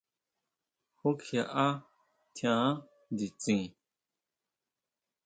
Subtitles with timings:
[0.99, 1.65] ¿Jú kjiʼá
[2.35, 2.71] tjián
[3.13, 3.61] nditsin?